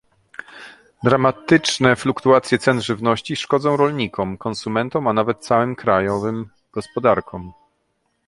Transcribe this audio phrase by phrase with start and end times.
[1.03, 7.53] Dramatyczne fluktuacje cen żywności szkodzą rolnikom, konsumentom, a nawet całym krajowym gospodarkom